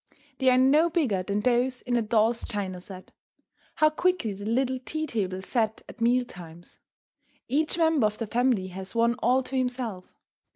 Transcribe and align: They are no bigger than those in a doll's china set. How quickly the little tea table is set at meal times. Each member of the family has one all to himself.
They 0.39 0.49
are 0.49 0.57
no 0.57 0.89
bigger 0.89 1.21
than 1.21 1.41
those 1.41 1.83
in 1.83 1.95
a 1.95 2.01
doll's 2.01 2.43
china 2.43 2.81
set. 2.81 3.11
How 3.75 3.91
quickly 3.91 4.33
the 4.33 4.47
little 4.47 4.79
tea 4.83 5.05
table 5.05 5.37
is 5.37 5.45
set 5.45 5.83
at 5.87 6.01
meal 6.01 6.25
times. 6.25 6.79
Each 7.47 7.77
member 7.77 8.07
of 8.07 8.17
the 8.17 8.25
family 8.25 8.69
has 8.69 8.95
one 8.95 9.13
all 9.21 9.43
to 9.43 9.55
himself. 9.55 10.15